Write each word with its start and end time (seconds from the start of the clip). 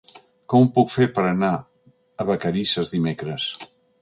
Com 0.53 0.63
ho 0.63 0.69
puc 0.77 0.89
fer 0.93 1.07
per 1.17 1.25
anar 1.33 1.51
a 1.57 2.27
Vacarisses 2.31 2.95
dimecres? 2.97 3.49